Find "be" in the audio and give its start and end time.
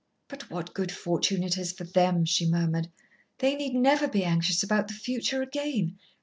4.07-4.23